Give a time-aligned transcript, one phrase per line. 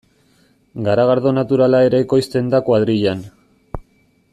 [0.87, 3.23] Garagardo naturala ere ekoizten da kuadrillan.